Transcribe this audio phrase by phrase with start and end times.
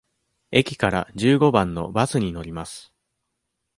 [0.49, 2.91] 駅から十五番のバスに乗ります。